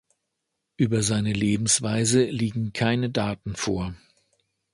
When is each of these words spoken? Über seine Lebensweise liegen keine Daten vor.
Über 0.77 1.03
seine 1.03 1.31
Lebensweise 1.31 2.23
liegen 2.23 2.73
keine 2.73 3.11
Daten 3.11 3.55
vor. 3.55 3.93